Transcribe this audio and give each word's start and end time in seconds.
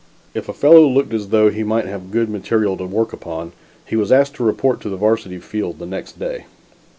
If 0.33 0.49
a 0.49 0.53
fellow 0.53 0.87
looked 0.87 1.13
as 1.13 1.27
though 1.27 1.51
he 1.51 1.61
might 1.61 1.85
have 1.85 2.09
good 2.09 2.27
material 2.27 2.75
to 2.77 2.85
work 2.85 3.13
upon, 3.13 3.51
he 3.85 3.95
was 3.95 4.11
asked 4.11 4.33
to 4.37 4.43
report 4.43 4.83
at 4.83 4.89
the 4.89 4.97
Varsity 4.97 5.37
field 5.37 5.77
the 5.77 5.85
next 5.85 6.17
day. 6.17 6.45